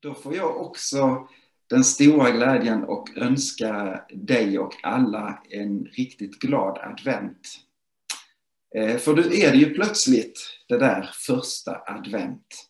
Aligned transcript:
Då 0.00 0.14
får 0.14 0.36
jag 0.36 0.60
också 0.60 1.28
den 1.70 1.84
stora 1.84 2.30
glädjen 2.30 2.84
och 2.84 3.16
önska 3.16 4.00
dig 4.10 4.58
och 4.58 4.74
alla 4.82 5.42
en 5.50 5.84
riktigt 5.84 6.38
glad 6.38 6.78
advent. 6.78 7.58
Eh, 8.74 8.96
för 8.96 9.16
nu 9.16 9.22
är 9.22 9.52
det 9.52 9.58
ju 9.58 9.74
plötsligt 9.74 10.40
det 10.68 10.78
där 10.78 11.10
första 11.26 11.82
advent. 11.86 12.68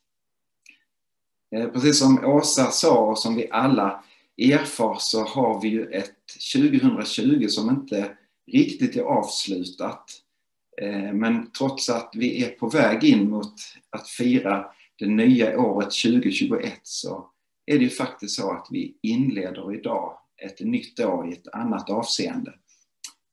Eh, 1.56 1.68
precis 1.68 1.98
som 1.98 2.24
Åsa 2.24 2.70
sa 2.70 2.98
och 2.98 3.18
som 3.18 3.36
vi 3.36 3.50
alla 3.50 4.04
erfar 4.38 4.96
så 5.00 5.24
har 5.24 5.60
vi 5.60 5.68
ju 5.68 5.90
ett 5.90 6.14
2020 6.54 7.46
som 7.48 7.70
inte 7.70 8.16
riktigt 8.52 8.96
är 8.96 9.02
avslutat. 9.02 10.04
Eh, 10.82 11.12
men 11.12 11.50
trots 11.50 11.88
att 11.88 12.10
vi 12.14 12.44
är 12.44 12.50
på 12.50 12.68
väg 12.68 13.04
in 13.04 13.30
mot 13.30 13.54
att 13.90 14.08
fira 14.08 14.66
det 14.98 15.06
nya 15.06 15.60
året 15.60 15.90
2021 15.90 16.80
så 16.82 17.30
är 17.66 17.78
det 17.78 17.84
ju 17.84 17.90
faktiskt 17.90 18.36
så 18.36 18.50
att 18.50 18.66
vi 18.70 18.94
inleder 19.02 19.74
idag 19.74 20.18
ett 20.36 20.60
nytt 20.60 21.00
år 21.00 21.28
i 21.28 21.32
ett 21.32 21.48
annat 21.52 21.90
avseende. 21.90 22.54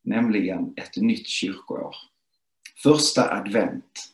Nämligen 0.03 0.73
ett 0.77 0.97
nytt 0.97 1.27
kyrkoår. 1.27 1.95
Första 2.83 3.31
advent. 3.31 4.13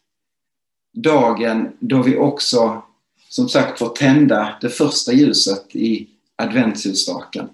Dagen 0.93 1.77
då 1.79 2.01
vi 2.01 2.17
också 2.17 2.83
som 3.29 3.49
sagt 3.49 3.79
får 3.79 3.89
tända 3.89 4.57
det 4.61 4.69
första 4.69 5.13
ljuset 5.13 5.75
i 5.75 6.09
adventsljusstaken. 6.35 7.49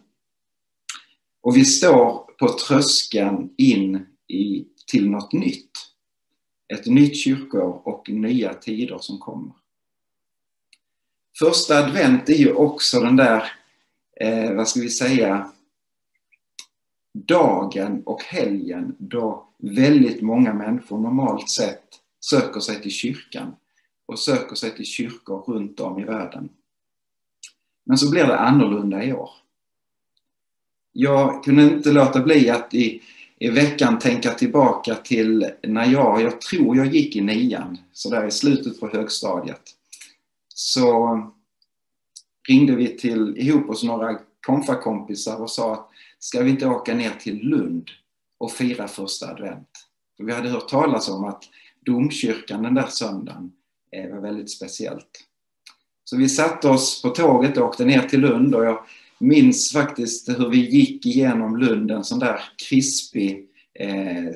Och 1.42 1.58
vi 1.58 1.66
står 1.66 2.32
på 2.40 2.48
tröskeln 2.48 3.50
in 3.58 4.06
i, 4.28 4.66
till 4.92 5.10
något 5.10 5.34
nytt. 5.34 5.72
Ett 6.74 6.86
nytt 6.86 7.18
kyrkoår 7.18 7.88
och 7.88 8.10
nya 8.10 8.54
tider 8.54 8.98
som 9.02 9.20
kommer. 9.20 9.54
Första 11.40 11.78
advent 11.78 12.30
är 12.30 12.34
ju 12.34 12.54
också 12.54 13.00
den 13.00 13.16
där, 13.16 13.52
eh, 14.20 14.54
vad 14.54 14.68
ska 14.68 14.80
vi 14.80 14.90
säga, 14.90 15.52
dagen 17.14 18.04
och 18.06 18.24
helgen 18.24 18.96
då 19.00 19.48
väldigt 19.58 20.22
många 20.22 20.54
människor 20.54 21.00
normalt 21.00 21.50
sett 21.50 21.84
söker 22.20 22.60
sig 22.60 22.82
till 22.82 22.92
kyrkan 22.92 23.56
och 24.06 24.20
söker 24.20 24.56
sig 24.56 24.76
till 24.76 24.86
kyrkor 24.86 25.44
runt 25.48 25.80
om 25.80 26.00
i 26.00 26.04
världen. 26.04 26.50
Men 27.86 27.98
så 27.98 28.12
blir 28.12 28.24
det 28.24 28.38
annorlunda 28.38 29.04
i 29.04 29.14
år. 29.14 29.30
Jag 30.92 31.44
kunde 31.44 31.64
inte 31.64 31.92
låta 31.92 32.20
bli 32.20 32.50
att 32.50 32.74
i, 32.74 33.02
i 33.40 33.50
veckan 33.50 34.00
tänka 34.00 34.32
tillbaka 34.32 34.96
till 34.96 35.52
när 35.64 35.86
jag, 35.86 36.22
jag 36.22 36.42
tror 36.42 36.78
jag 36.78 36.88
gick 36.88 37.16
i 37.16 37.22
nian, 37.22 37.78
så 37.94 38.10
där 38.10 38.28
i 38.28 38.32
slutet 38.32 38.80
på 38.80 38.88
högstadiet. 38.88 39.77
Så 40.60 41.20
ringde 42.48 42.76
vi 42.76 42.98
till, 42.98 43.38
ihop 43.38 43.70
oss 43.70 43.84
några 43.84 44.20
konfakompisar 44.46 45.42
och 45.42 45.50
sa 45.50 45.74
att 45.74 45.90
ska 46.20 46.42
vi 46.44 46.50
inte 46.50 46.68
åka 46.68 46.96
ner 46.96 47.12
till 47.12 47.38
Lund 47.38 47.90
och 48.38 48.52
fira 48.52 48.88
första 48.88 49.28
advent? 49.28 49.70
För 50.18 50.24
vi 50.24 50.34
hade 50.34 50.50
hört 50.50 50.70
talas 50.70 51.10
om 51.10 51.24
att 51.24 51.44
domkyrkan 51.86 52.64
den 52.64 52.74
där 52.74 52.88
söndagen 52.88 53.52
eh, 53.92 54.10
var 54.10 54.22
väldigt 54.22 54.52
speciellt. 54.52 55.24
Så 56.04 56.18
vi 56.18 56.30
satte 56.30 56.70
oss 56.70 57.02
på 57.02 57.10
tåget 57.10 57.58
och 57.58 57.66
åkte 57.66 57.86
ner 57.86 58.02
till 58.02 58.20
Lund 58.20 58.56
och 58.56 58.66
jag 58.66 58.80
minns 59.20 59.72
faktiskt 59.72 60.30
hur 60.30 60.50
vi 60.50 60.70
gick 60.70 61.06
igenom 61.06 61.58
Lund 61.58 61.92
en 61.92 62.04
sån 62.04 62.20
där 62.20 62.42
krispig, 62.70 63.50
eh, 63.80 64.34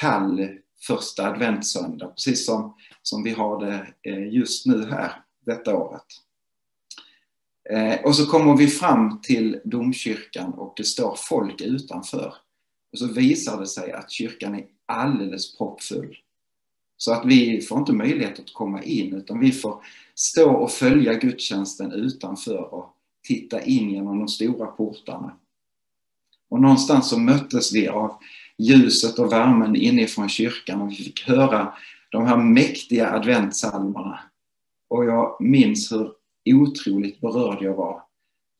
kall 0.00 0.48
första 0.86 1.28
adventssöndag, 1.28 2.06
precis 2.06 2.46
som, 2.46 2.74
som 3.02 3.22
vi 3.22 3.30
har 3.30 3.66
det 3.66 3.86
eh, 4.02 4.32
just 4.32 4.66
nu 4.66 4.86
här 4.90 5.23
detta 5.46 5.76
året. 5.76 6.06
Eh, 7.70 8.00
och 8.04 8.16
så 8.16 8.26
kommer 8.26 8.56
vi 8.56 8.66
fram 8.66 9.20
till 9.20 9.60
domkyrkan 9.64 10.52
och 10.52 10.74
det 10.76 10.84
står 10.84 11.14
folk 11.18 11.60
utanför. 11.60 12.34
Och 12.92 12.98
så 12.98 13.06
visar 13.06 13.60
det 13.60 13.66
sig 13.66 13.92
att 13.92 14.10
kyrkan 14.10 14.54
är 14.54 14.66
alldeles 14.86 15.56
proppfull. 15.56 16.16
Så 16.96 17.12
att 17.12 17.26
vi 17.26 17.60
får 17.60 17.78
inte 17.78 17.92
möjlighet 17.92 18.38
att 18.38 18.52
komma 18.52 18.82
in 18.82 19.14
utan 19.14 19.40
vi 19.40 19.52
får 19.52 19.84
stå 20.14 20.50
och 20.50 20.70
följa 20.70 21.14
gudstjänsten 21.14 21.92
utanför 21.92 22.74
och 22.74 22.96
titta 23.22 23.62
in 23.62 23.90
genom 23.90 24.18
de 24.18 24.28
stora 24.28 24.66
portarna. 24.66 25.36
Och 26.48 26.60
någonstans 26.60 27.10
så 27.10 27.18
möttes 27.18 27.74
vi 27.74 27.88
av 27.88 28.16
ljuset 28.58 29.18
och 29.18 29.32
värmen 29.32 29.76
inifrån 29.76 30.28
kyrkan 30.28 30.82
och 30.82 30.90
vi 30.90 30.94
fick 30.94 31.28
höra 31.28 31.74
de 32.10 32.26
här 32.26 32.36
mäktiga 32.36 33.10
adventsalmerna. 33.10 34.20
Och 34.88 35.04
jag 35.04 35.36
minns 35.40 35.92
hur 35.92 36.12
otroligt 36.44 37.20
berörd 37.20 37.62
jag 37.62 37.74
var 37.74 38.02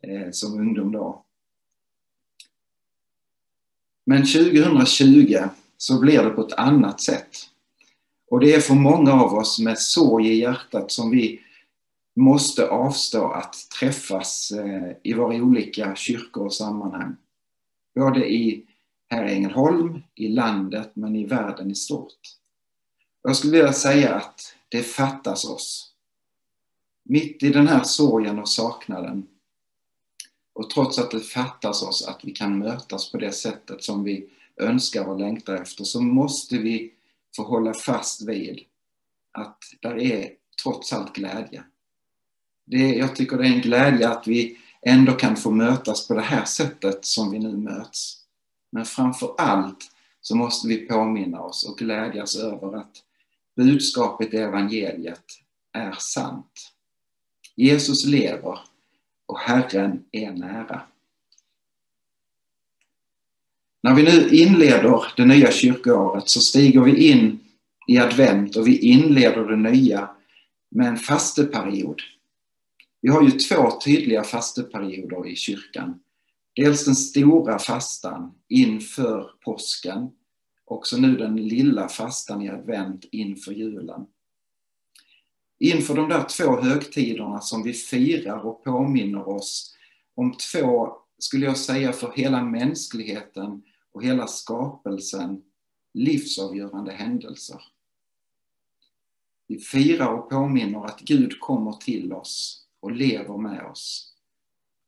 eh, 0.02 0.30
som 0.30 0.60
ungdom 0.60 0.92
då. 0.92 1.24
Men 4.06 4.26
2020 4.26 5.38
så 5.76 6.00
blir 6.00 6.22
det 6.22 6.30
på 6.30 6.40
ett 6.40 6.52
annat 6.52 7.00
sätt. 7.00 7.36
Och 8.30 8.40
det 8.40 8.54
är 8.54 8.60
för 8.60 8.74
många 8.74 9.12
av 9.12 9.34
oss 9.34 9.58
med 9.58 9.78
sorg 9.78 10.28
i 10.28 10.40
hjärtat 10.40 10.92
som 10.92 11.10
vi 11.10 11.40
måste 12.16 12.68
avstå 12.68 13.28
att 13.28 13.56
träffas 13.80 14.50
eh, 14.50 14.92
i 15.02 15.12
våra 15.12 15.36
olika 15.36 15.94
kyrkor 15.94 16.44
och 16.44 16.54
sammanhang. 16.54 17.16
Både 17.94 18.32
i 18.32 18.66
här 19.10 19.26
i 19.26 19.34
Ängelholm, 19.34 20.02
i 20.14 20.28
landet, 20.28 20.90
men 20.94 21.16
i 21.16 21.26
världen 21.26 21.70
i 21.70 21.74
stort. 21.74 22.18
Jag 23.22 23.36
skulle 23.36 23.52
vilja 23.52 23.72
säga 23.72 24.14
att 24.14 24.54
det 24.68 24.82
fattas 24.82 25.44
oss. 25.44 25.93
Mitt 27.04 27.42
i 27.42 27.50
den 27.50 27.66
här 27.66 27.84
sorgen 27.84 28.38
och 28.38 28.48
saknaden 28.48 29.26
och 30.52 30.70
trots 30.70 30.98
att 30.98 31.10
det 31.10 31.20
fattas 31.20 31.82
oss 31.82 32.08
att 32.08 32.20
vi 32.24 32.30
kan 32.30 32.58
mötas 32.58 33.12
på 33.12 33.18
det 33.18 33.32
sättet 33.32 33.82
som 33.82 34.04
vi 34.04 34.28
önskar 34.56 35.04
och 35.04 35.20
längtar 35.20 35.54
efter 35.54 35.84
så 35.84 36.00
måste 36.00 36.58
vi 36.58 36.92
få 37.36 37.42
hålla 37.42 37.74
fast 37.74 38.22
vid 38.22 38.60
att 39.32 39.58
där 39.80 39.98
är 39.98 40.30
trots 40.62 40.92
allt 40.92 41.14
glädje. 41.14 41.64
Det, 42.64 42.94
jag 42.94 43.16
tycker 43.16 43.36
det 43.36 43.46
är 43.46 43.52
en 43.52 43.60
glädje 43.60 44.08
att 44.08 44.26
vi 44.26 44.58
ändå 44.82 45.12
kan 45.12 45.36
få 45.36 45.50
mötas 45.50 46.08
på 46.08 46.14
det 46.14 46.20
här 46.20 46.44
sättet 46.44 47.04
som 47.04 47.30
vi 47.30 47.38
nu 47.38 47.56
möts. 47.56 48.20
Men 48.70 48.84
framför 48.84 49.34
allt 49.38 49.90
så 50.20 50.36
måste 50.36 50.68
vi 50.68 50.76
påminna 50.76 51.40
oss 51.40 51.68
och 51.68 51.78
glädjas 51.78 52.36
över 52.36 52.76
att 52.76 53.02
budskapet 53.56 54.34
i 54.34 54.36
evangeliet 54.36 55.24
är 55.72 55.92
sant. 55.98 56.73
Jesus 57.56 58.06
lever 58.06 58.58
och 59.26 59.38
Herren 59.38 60.04
är 60.12 60.32
nära. 60.32 60.82
När 63.82 63.94
vi 63.94 64.02
nu 64.02 64.28
inleder 64.28 65.12
det 65.16 65.24
nya 65.24 65.52
kyrkoåret 65.52 66.28
så 66.28 66.40
stiger 66.40 66.80
vi 66.80 67.10
in 67.10 67.38
i 67.86 67.98
advent 67.98 68.56
och 68.56 68.66
vi 68.66 68.78
inleder 68.78 69.44
det 69.44 69.70
nya 69.70 70.10
med 70.70 70.88
en 70.88 70.96
fasteperiod. 70.96 72.00
Vi 73.00 73.08
har 73.08 73.22
ju 73.22 73.30
två 73.30 73.70
tydliga 73.84 74.24
fasteperioder 74.24 75.26
i 75.26 75.36
kyrkan. 75.36 76.00
Dels 76.54 76.84
den 76.84 76.94
stora 76.94 77.58
fastan 77.58 78.34
inför 78.48 79.30
påsken 79.44 80.10
och 80.66 80.86
så 80.86 81.00
nu 81.00 81.16
den 81.16 81.36
lilla 81.36 81.88
fastan 81.88 82.42
i 82.42 82.48
advent 82.48 83.04
inför 83.10 83.52
julen. 83.52 84.06
Inför 85.64 85.94
de 85.94 86.08
där 86.08 86.22
två 86.22 86.60
högtiderna 86.60 87.40
som 87.40 87.62
vi 87.62 87.72
firar 87.72 88.46
och 88.46 88.64
påminner 88.64 89.28
oss 89.28 89.76
om 90.14 90.36
två, 90.52 90.96
skulle 91.18 91.46
jag 91.46 91.56
säga, 91.56 91.92
för 91.92 92.12
hela 92.12 92.42
mänskligheten 92.42 93.62
och 93.92 94.04
hela 94.04 94.26
skapelsen 94.26 95.42
livsavgörande 95.92 96.92
händelser. 96.92 97.62
Vi 99.46 99.58
firar 99.58 100.12
och 100.12 100.30
påminner 100.30 100.84
att 100.84 101.00
Gud 101.00 101.40
kommer 101.40 101.72
till 101.72 102.12
oss 102.12 102.64
och 102.80 102.92
lever 102.92 103.38
med 103.38 103.66
oss 103.66 104.12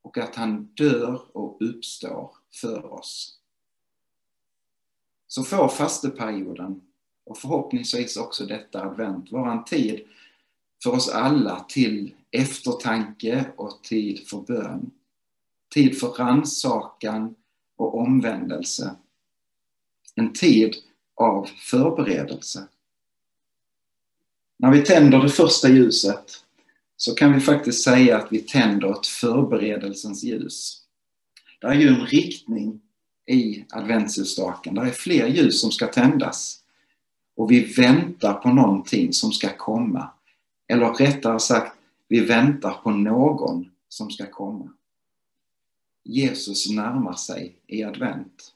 och 0.03 0.19
att 0.19 0.35
han 0.35 0.65
dör 0.65 1.37
och 1.37 1.57
uppstår 1.61 2.31
för 2.53 2.93
oss. 2.93 3.39
Så 5.27 5.43
får 5.45 5.69
fasteperioden 5.69 6.81
och 7.25 7.39
förhoppningsvis 7.39 8.17
också 8.17 8.47
detta 8.47 8.83
advent 8.85 9.33
vara 9.33 9.53
en 9.53 9.65
tid 9.65 10.07
för 10.83 10.91
oss 10.91 11.09
alla 11.09 11.61
till 11.69 12.15
eftertanke 12.31 13.45
och 13.57 13.83
tid 13.83 14.29
för 14.29 14.41
bön. 14.41 14.91
Tid 15.75 16.01
för 16.01 16.09
rannsakan 16.09 17.35
och 17.77 17.99
omvändelse. 17.99 18.97
En 20.15 20.33
tid 20.33 20.75
av 21.15 21.49
förberedelse. 21.71 22.69
När 24.57 24.71
vi 24.71 24.83
tänder 24.83 25.23
det 25.23 25.29
första 25.29 25.69
ljuset 25.69 26.45
så 26.97 27.15
kan 27.15 27.33
vi 27.33 27.41
faktiskt 27.41 27.85
säga 27.85 28.19
att 28.19 28.33
vi 28.33 28.39
tänder 28.39 28.91
ett 28.91 29.07
förberedelsens 29.07 30.25
ljus. 30.25 30.83
Det 31.61 31.67
är 31.67 31.75
ju 31.75 31.89
en 31.89 32.07
riktning 32.07 32.81
i 33.27 33.65
adventsljusstaken. 33.71 34.75
Det 34.75 34.81
är 34.81 34.91
fler 34.91 35.27
ljus 35.27 35.61
som 35.61 35.71
ska 35.73 35.87
tändas. 35.87 36.63
Och 37.37 37.51
vi 37.51 37.61
väntar 37.61 38.35
på 38.35 38.49
någonting 38.49 39.13
som 39.13 39.33
ska 39.33 39.57
komma. 39.57 40.11
Eller 40.69 40.93
rättare 40.93 41.41
sagt, 41.41 41.77
vi 42.09 42.21
väntar 42.21 42.75
på 42.75 42.91
någon 42.91 43.71
som 43.89 44.11
ska 44.11 44.27
komma. 44.27 44.73
Jesus 46.05 46.71
närmar 46.71 47.15
sig 47.15 47.57
i 47.67 47.83
advent. 47.83 48.53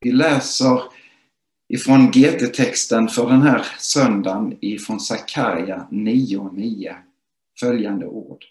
Vi 0.00 0.12
läser 0.12 0.82
ifrån 1.68 2.10
GT-texten 2.10 3.08
för 3.08 3.30
den 3.30 3.42
här 3.42 3.66
söndagen 3.78 4.58
ifrån 4.60 5.00
Sakarja 5.00 5.88
9.9 5.90 6.96
följande 7.60 8.06
ord. 8.06 8.44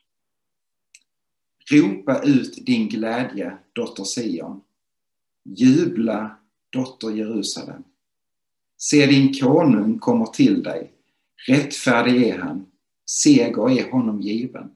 Ropa 1.71 2.21
ut 2.23 2.65
din 2.65 2.89
glädje, 2.89 3.57
dotter 3.73 4.03
Sion. 4.03 4.61
Jubla, 5.43 6.37
dotter 6.69 7.09
Jerusalem. 7.09 7.83
Se 8.77 9.05
din 9.05 9.33
konung 9.33 9.99
kommer 9.99 10.25
till 10.25 10.63
dig. 10.63 10.91
Rättfärdig 11.45 12.23
är 12.23 12.37
han. 12.37 12.65
Seger 13.05 13.69
är 13.69 13.91
honom 13.91 14.21
given. 14.21 14.71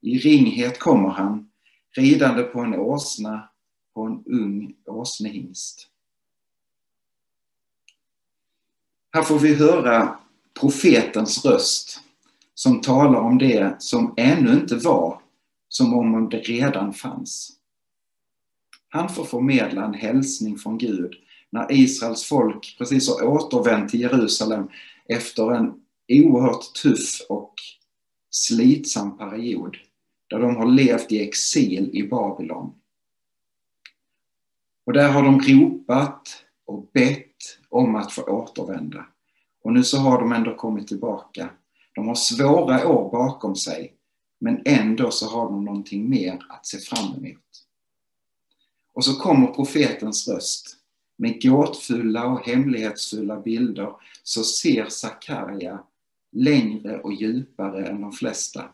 I 0.00 0.18
ringhet 0.18 0.78
kommer 0.78 1.08
han, 1.08 1.50
ridande 1.90 2.42
på 2.42 2.60
en 2.60 2.74
åsna, 2.74 3.48
på 3.94 4.02
en 4.02 4.24
ung 4.26 4.74
åsnehingst. 4.86 5.88
Här 9.12 9.22
får 9.22 9.38
vi 9.38 9.54
höra 9.54 10.18
profetens 10.60 11.44
röst 11.44 12.00
som 12.54 12.80
talar 12.80 13.20
om 13.20 13.38
det 13.38 13.76
som 13.78 14.14
ännu 14.16 14.52
inte 14.52 14.76
var, 14.76 15.20
som 15.68 15.94
om 15.94 16.28
det 16.28 16.38
redan 16.38 16.92
fanns. 16.92 17.52
Han 18.88 19.08
får 19.08 19.24
förmedla 19.24 19.84
en 19.84 19.94
hälsning 19.94 20.58
från 20.58 20.78
Gud 20.78 21.14
när 21.50 21.72
Israels 21.72 22.24
folk 22.24 22.74
precis 22.78 23.08
har 23.08 23.26
återvänt 23.26 23.90
till 23.90 24.00
Jerusalem 24.00 24.68
efter 25.08 25.52
en 25.52 25.74
oerhört 26.08 26.74
tuff 26.82 27.20
och 27.28 27.54
slitsam 28.30 29.18
period 29.18 29.76
där 30.30 30.38
de 30.38 30.56
har 30.56 30.66
levt 30.66 31.12
i 31.12 31.22
exil 31.22 31.90
i 31.92 32.02
Babylon. 32.02 32.74
Och 34.84 34.92
där 34.92 35.08
har 35.08 35.22
de 35.22 35.40
ropat 35.40 36.44
och 36.64 36.90
bett 36.92 37.58
om 37.68 37.94
att 37.94 38.12
få 38.12 38.22
återvända. 38.22 39.06
Och 39.62 39.72
nu 39.72 39.82
så 39.82 39.98
har 39.98 40.20
de 40.20 40.32
ändå 40.32 40.56
kommit 40.56 40.88
tillbaka. 40.88 41.50
De 41.94 42.08
har 42.08 42.14
svåra 42.14 42.88
år 42.88 43.10
bakom 43.10 43.56
sig, 43.56 43.94
men 44.38 44.62
ändå 44.64 45.10
så 45.10 45.26
har 45.26 45.44
de 45.44 45.64
någonting 45.64 46.10
mer 46.10 46.46
att 46.48 46.66
se 46.66 46.78
fram 46.78 47.14
emot. 47.14 47.38
Och 48.94 49.04
så 49.04 49.14
kommer 49.14 49.46
profetens 49.46 50.28
röst. 50.28 50.76
Med 51.22 51.42
gåtfulla 51.42 52.26
och 52.26 52.46
hemlighetsfulla 52.46 53.40
bilder 53.40 53.92
så 54.22 54.44
ser 54.44 54.88
Sakarja 54.88 55.82
längre 56.32 57.00
och 57.00 57.12
djupare 57.12 57.86
än 57.86 58.00
de 58.00 58.12
flesta. 58.12 58.64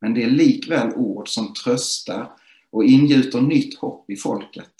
Men 0.00 0.14
det 0.14 0.22
är 0.22 0.30
likväl 0.30 0.92
ord 0.94 1.28
som 1.28 1.54
tröstar 1.54 2.32
och 2.70 2.84
ingjuter 2.84 3.40
nytt 3.40 3.78
hopp 3.78 4.10
i 4.10 4.16
folket. 4.16 4.72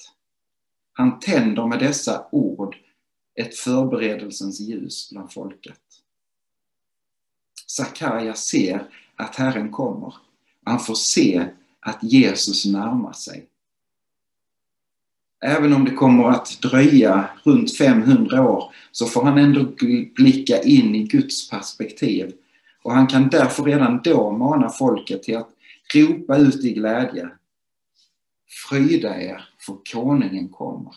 Han 0.93 1.21
tänder 1.21 1.67
med 1.67 1.79
dessa 1.79 2.27
ord 2.33 2.77
ett 3.35 3.57
förberedelsens 3.57 4.61
ljus 4.61 5.11
bland 5.11 5.33
folket. 5.33 5.83
Sakarja 7.67 8.35
ser 8.35 8.89
att 9.17 9.37
Herren 9.37 9.71
kommer. 9.71 10.15
Han 10.65 10.81
får 10.81 10.95
se 10.95 11.49
att 11.81 12.03
Jesus 12.03 12.67
närmar 12.67 13.13
sig. 13.13 13.49
Även 15.47 15.73
om 15.73 15.85
det 15.85 15.91
kommer 15.91 16.29
att 16.29 16.59
dröja 16.63 17.29
runt 17.43 17.77
500 17.77 18.51
år 18.51 18.75
så 18.93 19.07
får 19.07 19.25
han 19.25 19.39
ändå 19.39 19.65
blicka 20.15 20.63
in 20.63 20.95
i 20.95 21.03
Guds 21.03 21.51
perspektiv. 21.51 22.33
Och 22.83 22.93
han 22.93 23.07
kan 23.07 23.29
därför 23.29 23.63
redan 23.63 24.01
då 24.05 24.31
mana 24.31 24.71
folket 24.71 25.23
till 25.23 25.37
att 25.37 25.51
ropa 25.95 26.37
ut 26.37 26.65
i 26.65 26.73
glädje. 26.73 27.31
Fryda 28.69 29.21
er, 29.21 29.49
för 29.67 29.77
konungen 29.93 30.49
kommer. 30.49 30.95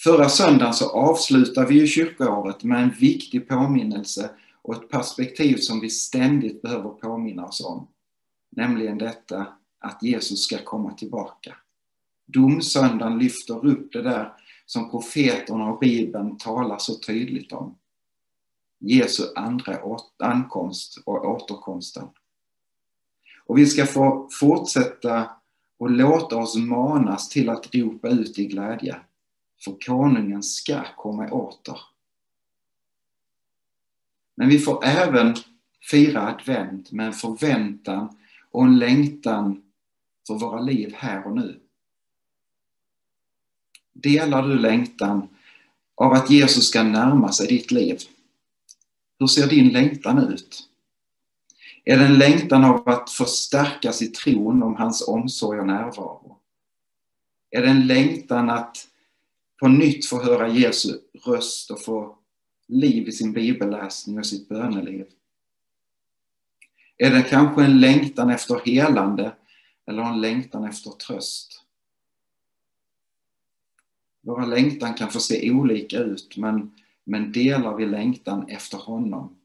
Förra 0.00 0.28
söndagen 0.28 0.74
så 0.74 0.90
avslutar 0.90 1.66
vi 1.66 1.74
ju 1.74 1.86
kyrkoåret 1.86 2.64
med 2.64 2.82
en 2.82 2.90
viktig 2.90 3.48
påminnelse 3.48 4.30
och 4.62 4.74
ett 4.74 4.90
perspektiv 4.90 5.56
som 5.56 5.80
vi 5.80 5.90
ständigt 5.90 6.62
behöver 6.62 6.90
påminna 6.90 7.46
oss 7.46 7.64
om. 7.64 7.88
Nämligen 8.56 8.98
detta 8.98 9.46
att 9.78 10.02
Jesus 10.02 10.44
ska 10.44 10.58
komma 10.64 10.92
tillbaka. 10.92 11.56
Domsöndagen 12.30 13.18
lyfter 13.18 13.66
upp 13.66 13.92
det 13.92 14.02
där 14.02 14.32
som 14.66 14.90
profeterna 14.90 15.72
och 15.72 15.78
Bibeln 15.78 16.36
talar 16.36 16.78
så 16.78 16.94
tydligt 16.94 17.52
om. 17.52 17.74
Jesu 18.78 19.22
andra 19.36 19.78
ankomst 20.18 21.02
och 21.04 21.24
återkomsten. 21.24 22.08
Och 23.46 23.58
vi 23.58 23.66
ska 23.66 23.86
få 23.86 24.28
fortsätta 24.40 25.30
och 25.78 25.90
låta 25.90 26.36
oss 26.36 26.56
manas 26.56 27.28
till 27.28 27.48
att 27.48 27.74
ropa 27.74 28.08
ut 28.08 28.38
i 28.38 28.46
glädje. 28.46 28.96
För 29.64 29.76
konungen 29.86 30.42
ska 30.42 30.84
komma 30.96 31.30
åter. 31.30 31.78
Men 34.34 34.48
vi 34.48 34.58
får 34.58 34.84
även 34.84 35.34
fira 35.90 36.26
advent 36.26 36.92
med 36.92 37.06
en 37.06 37.12
förväntan 37.12 38.16
och 38.50 38.64
en 38.64 38.78
längtan 38.78 39.62
för 40.26 40.34
våra 40.34 40.60
liv 40.60 40.94
här 40.94 41.26
och 41.26 41.36
nu. 41.36 41.60
Delar 44.02 44.48
du 44.48 44.58
längtan 44.58 45.28
av 45.94 46.12
att 46.12 46.30
Jesus 46.30 46.68
ska 46.68 46.82
närma 46.82 47.32
sig 47.32 47.46
ditt 47.46 47.70
liv? 47.70 47.98
Hur 49.18 49.26
ser 49.26 49.46
din 49.46 49.68
längtan 49.68 50.32
ut? 50.32 50.68
Är 51.84 51.98
det 51.98 52.04
en 52.04 52.18
längtan 52.18 52.64
av 52.64 52.88
att 52.88 53.10
förstärkas 53.10 54.02
i 54.02 54.06
tron 54.06 54.62
om 54.62 54.76
hans 54.76 55.08
omsorg 55.08 55.60
och 55.60 55.66
närvaro? 55.66 56.36
Är 57.50 57.62
det 57.62 57.68
en 57.68 57.86
längtan 57.86 58.50
att 58.50 58.88
på 59.60 59.68
nytt 59.68 60.06
få 60.06 60.22
höra 60.22 60.48
Jesu 60.48 60.98
röst 61.24 61.70
och 61.70 61.82
få 61.82 62.16
liv 62.68 63.08
i 63.08 63.12
sin 63.12 63.32
bibelläsning 63.32 64.18
och 64.18 64.26
sitt 64.26 64.48
böneliv? 64.48 65.06
Är 66.98 67.10
det 67.10 67.22
kanske 67.22 67.64
en 67.64 67.80
längtan 67.80 68.30
efter 68.30 68.60
helande 68.64 69.32
eller 69.86 70.02
en 70.02 70.20
längtan 70.20 70.64
efter 70.64 70.90
tröst? 70.90 71.64
Våra 74.20 74.46
längtan 74.46 74.94
kan 74.94 75.10
få 75.10 75.20
se 75.20 75.50
olika 75.50 75.98
ut, 75.98 76.36
men, 76.36 76.70
men 77.04 77.32
delar 77.32 77.76
vi 77.76 77.86
längtan 77.86 78.48
efter 78.48 78.78
honom, 78.78 79.36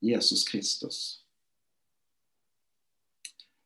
Jesus 0.00 0.48
Kristus. 0.48 1.18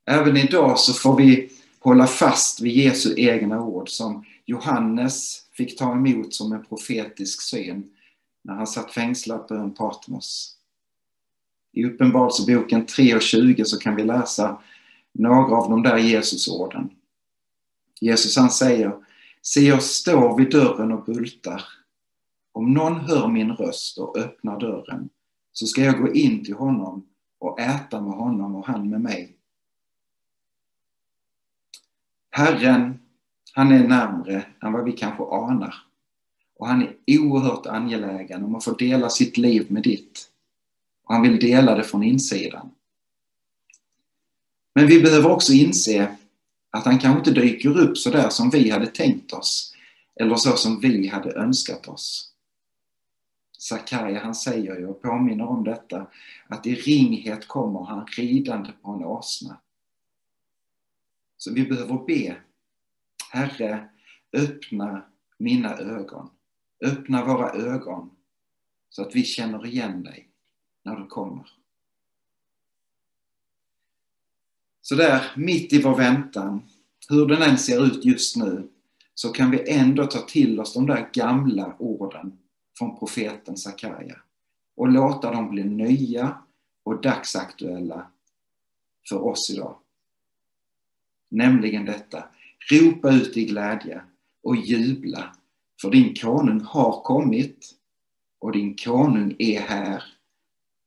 Även 0.04 0.36
idag 0.36 0.78
så 0.78 0.92
får 0.92 1.16
vi 1.16 1.50
hålla 1.78 2.06
fast 2.06 2.60
vid 2.60 2.72
Jesu 2.72 3.14
egna 3.16 3.62
ord 3.62 3.88
som 3.88 4.24
Johannes 4.44 5.46
fick 5.52 5.78
ta 5.78 5.92
emot 5.92 6.34
som 6.34 6.52
en 6.52 6.64
profetisk 6.64 7.42
syn 7.42 7.90
när 8.42 8.54
han 8.54 8.66
satt 8.66 8.92
fängslad 8.92 9.48
på 9.48 9.54
ön 9.54 9.74
Patmos. 9.74 10.56
I 11.72 11.84
Uppenbarelseboken 11.84 12.86
3.20 12.86 13.64
så 13.64 13.78
kan 13.78 13.96
vi 13.96 14.04
läsa 14.04 14.62
några 15.12 15.56
av 15.56 15.70
de 15.70 15.82
där 15.82 15.96
Jesusorden. 15.96 16.90
Jesus 18.00 18.36
han 18.36 18.50
säger 18.50 19.05
Se, 19.48 19.60
jag 19.60 19.82
står 19.82 20.38
vid 20.38 20.50
dörren 20.50 20.92
och 20.92 21.04
bultar. 21.04 21.64
Om 22.52 22.74
någon 22.74 23.00
hör 23.00 23.28
min 23.28 23.52
röst 23.52 23.98
och 23.98 24.18
öppnar 24.18 24.60
dörren 24.60 25.08
så 25.52 25.66
ska 25.66 25.84
jag 25.84 26.00
gå 26.00 26.12
in 26.12 26.44
till 26.44 26.54
honom 26.54 27.06
och 27.38 27.60
äta 27.60 28.00
med 28.00 28.12
honom 28.12 28.54
och 28.54 28.66
han 28.66 28.90
med 28.90 29.00
mig. 29.00 29.36
Herren, 32.30 32.98
han 33.52 33.72
är 33.72 33.88
närmre 33.88 34.46
än 34.62 34.72
vad 34.72 34.84
vi 34.84 34.92
kanske 34.92 35.24
anar. 35.24 35.74
Och 36.56 36.66
han 36.66 36.82
är 36.82 36.96
oerhört 37.06 37.66
angelägen 37.66 38.44
om 38.44 38.54
att 38.54 38.64
få 38.64 38.72
dela 38.72 39.10
sitt 39.10 39.36
liv 39.36 39.66
med 39.72 39.82
ditt. 39.82 40.30
Och 41.04 41.14
han 41.14 41.22
vill 41.22 41.40
dela 41.40 41.74
det 41.74 41.84
från 41.84 42.02
insidan. 42.02 42.70
Men 44.74 44.86
vi 44.86 45.02
behöver 45.02 45.30
också 45.30 45.52
inse 45.52 46.16
att 46.76 46.84
han 46.84 46.98
kanske 46.98 47.18
inte 47.18 47.40
dyker 47.40 47.78
upp 47.78 47.98
så 47.98 48.10
där 48.10 48.28
som 48.28 48.50
vi 48.50 48.70
hade 48.70 48.86
tänkt 48.86 49.32
oss 49.32 49.74
eller 50.20 50.36
så 50.36 50.56
som 50.56 50.80
vi 50.80 51.06
hade 51.06 51.32
önskat 51.32 51.88
oss. 51.88 52.32
Sakarja 53.58 54.20
han 54.24 54.34
säger 54.34 54.78
ju 54.78 54.86
och 54.86 55.02
påminner 55.02 55.44
om 55.44 55.64
detta 55.64 56.06
att 56.48 56.66
i 56.66 56.74
ringhet 56.74 57.48
kommer 57.48 57.84
han 57.84 58.06
ridande 58.06 58.72
på 58.82 58.90
en 58.90 59.04
åsna. 59.04 59.60
Så 61.36 61.52
vi 61.52 61.66
behöver 61.66 62.04
be. 62.06 62.36
Herre, 63.30 63.88
öppna 64.32 65.04
mina 65.38 65.76
ögon. 65.76 66.30
Öppna 66.84 67.24
våra 67.24 67.50
ögon 67.50 68.10
så 68.90 69.02
att 69.02 69.14
vi 69.14 69.24
känner 69.24 69.66
igen 69.66 70.02
dig 70.02 70.28
när 70.82 70.96
du 70.96 71.06
kommer. 71.06 71.48
Så 74.88 74.94
där 74.94 75.32
mitt 75.36 75.72
i 75.72 75.82
vår 75.82 75.96
väntan, 75.96 76.62
hur 77.08 77.26
den 77.26 77.42
än 77.42 77.58
ser 77.58 77.86
ut 77.86 78.04
just 78.04 78.36
nu, 78.36 78.68
så 79.14 79.28
kan 79.28 79.50
vi 79.50 79.72
ändå 79.72 80.06
ta 80.06 80.18
till 80.18 80.60
oss 80.60 80.74
de 80.74 80.86
där 80.86 81.08
gamla 81.12 81.76
orden 81.78 82.38
från 82.78 82.98
profeten 82.98 83.56
Sakarja. 83.56 84.16
och 84.76 84.88
låta 84.88 85.32
dem 85.32 85.50
bli 85.50 85.64
nya 85.64 86.38
och 86.84 87.00
dagsaktuella 87.00 88.06
för 89.08 89.24
oss 89.24 89.50
idag. 89.50 89.76
Nämligen 91.28 91.84
detta, 91.84 92.24
ropa 92.70 93.10
ut 93.10 93.36
i 93.36 93.44
glädje 93.44 94.00
och 94.42 94.56
jubla, 94.56 95.36
för 95.80 95.90
din 95.90 96.14
konung 96.14 96.60
har 96.60 97.00
kommit 97.02 97.74
och 98.38 98.52
din 98.52 98.74
konung 98.74 99.36
är 99.38 99.60
här 99.60 100.02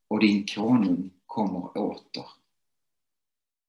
och 0.08 0.20
din 0.20 0.46
konung 0.46 1.10
kommer 1.26 1.78
åter. 1.78 2.39